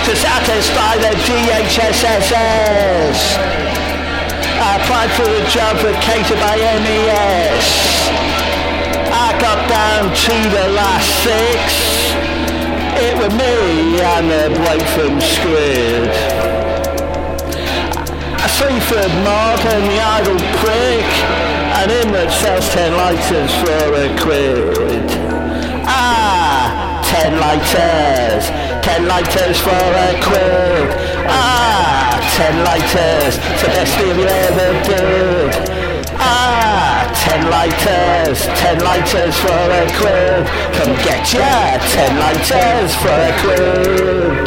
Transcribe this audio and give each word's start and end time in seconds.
artist 0.00 0.22
satisfy 0.22 0.96
the 0.96 1.12
GHSSS. 1.28 3.18
I 4.62 4.80
applied 4.80 5.10
for 5.12 5.28
a 5.28 5.44
job 5.50 5.76
for 5.76 5.92
catered 6.00 6.40
by 6.40 6.56
MES. 6.56 7.66
I 9.12 9.36
got 9.40 9.68
down 9.68 10.08
to 10.08 10.34
the 10.56 10.68
last 10.72 11.08
six. 11.20 11.60
It 12.96 13.14
was 13.20 13.32
me 13.36 14.00
and 14.00 14.30
the 14.30 14.48
from 14.94 15.20
Squid. 15.20 16.08
A 18.40 18.48
Seaford 18.48 19.12
Mark 19.24 19.60
and 19.66 19.84
the 19.84 20.00
idle 20.00 20.40
prick, 20.60 21.08
and 21.76 21.90
him 21.90 22.12
that 22.12 22.32
sells 22.32 22.68
ten 22.70 22.92
lighters 22.96 23.52
for 23.60 23.94
a 23.94 24.08
quid. 24.18 25.10
Ah, 25.84 27.02
ten 27.04 27.38
lighters, 27.38 28.69
ten 28.82 29.06
lighters 29.06 29.58
for 29.60 29.70
a 29.70 30.10
quid. 30.22 30.88
Ah, 31.28 32.16
ten 32.36 32.64
lighters, 32.64 33.36
the 33.60 33.68
best 33.68 33.92
deal 33.98 34.16
you 34.16 34.26
ever 34.26 34.70
did. 34.88 35.50
Ah, 36.16 37.08
ten 37.14 37.50
lighters, 37.50 38.46
ten 38.60 38.78
lighters 38.80 39.36
for 39.36 39.62
a 39.82 39.84
quid. 39.98 40.42
Come 40.76 40.94
get 41.04 41.22
ya, 41.32 41.78
ten 41.94 42.12
lighters 42.18 42.94
for 43.02 43.12
a 43.12 43.32
quid. 43.42 44.46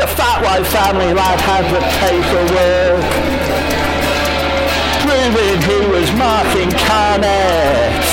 The 0.00 0.06
fat 0.06 0.40
white 0.42 0.66
family 0.66 1.12
lad 1.12 1.40
had 1.40 1.64
the 1.68 1.82
paperwork, 2.00 3.04
proving 5.04 5.60
he 5.68 5.78
was 5.92 6.08
marking 6.16 6.70
carnets. 6.88 8.10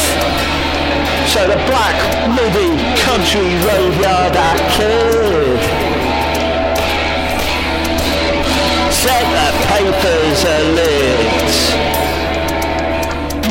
So 1.31 1.45
the 1.47 1.59
black 1.67 1.97
muddy 2.35 2.66
country 3.27 3.51
that 4.31 4.59
kid 4.71 5.59
set 8.93 9.25
the 9.35 9.47
papers 9.67 10.41
alight 10.55 11.59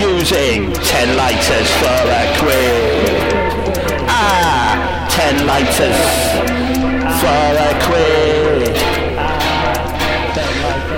using 0.00 0.72
ten 0.80 1.08
lighters 1.16 1.68
for 1.76 2.00
a 2.08 2.24
quid. 2.40 3.20
Ah, 4.08 5.04
ten 5.10 5.46
lighters 5.46 6.00
for 7.20 7.48
a 7.60 7.72
quid. 7.84 8.76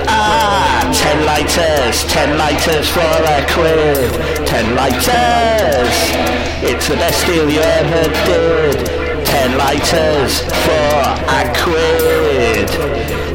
Ah, 0.06 0.86
ten 0.94 1.18
lighters, 1.26 2.04
ten 2.04 2.38
lighters 2.38 2.88
for 2.88 3.00
a 3.00 3.42
quid. 3.50 4.46
Ten 4.46 4.76
lighters, 4.76 6.37
it's 6.60 6.88
the 6.88 6.96
best 6.96 7.24
deal 7.26 7.48
you 7.48 7.60
ever 7.60 8.02
did. 8.26 8.86
Ten 9.24 9.56
lighters 9.56 10.40
for 10.40 10.90
a 11.28 11.52
quid. 11.62 12.68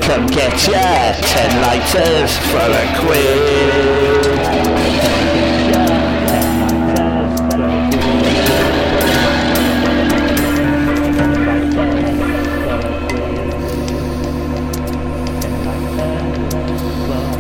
Come 0.03 0.27
get 0.27 0.67
ya, 0.67 1.13
ten 1.21 1.61
lighters 1.61 2.37
for 2.49 2.59
a 2.59 2.85
quid. 2.99 4.33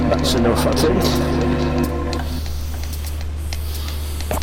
that's 0.09 0.35
enough, 0.35 0.65
I 0.65 0.71
think. 0.71 1.72